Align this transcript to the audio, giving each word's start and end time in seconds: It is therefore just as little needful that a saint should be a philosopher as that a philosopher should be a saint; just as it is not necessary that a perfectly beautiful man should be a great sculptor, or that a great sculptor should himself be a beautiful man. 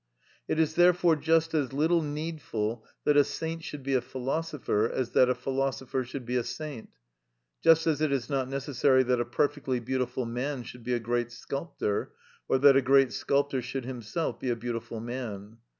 It 0.47 0.59
is 0.59 0.73
therefore 0.73 1.15
just 1.15 1.53
as 1.53 1.73
little 1.73 2.01
needful 2.01 2.83
that 3.03 3.15
a 3.17 3.23
saint 3.23 3.63
should 3.63 3.83
be 3.83 3.93
a 3.93 4.01
philosopher 4.01 4.89
as 4.89 5.11
that 5.11 5.29
a 5.29 5.35
philosopher 5.35 6.03
should 6.03 6.25
be 6.25 6.37
a 6.37 6.43
saint; 6.43 6.89
just 7.63 7.85
as 7.85 8.01
it 8.01 8.11
is 8.11 8.27
not 8.27 8.49
necessary 8.49 9.03
that 9.03 9.21
a 9.21 9.25
perfectly 9.25 9.79
beautiful 9.79 10.25
man 10.25 10.63
should 10.63 10.83
be 10.83 10.93
a 10.95 10.99
great 10.99 11.31
sculptor, 11.31 12.13
or 12.47 12.57
that 12.57 12.75
a 12.75 12.81
great 12.81 13.13
sculptor 13.13 13.61
should 13.61 13.85
himself 13.85 14.39
be 14.39 14.49
a 14.49 14.55
beautiful 14.55 14.99
man. 14.99 15.57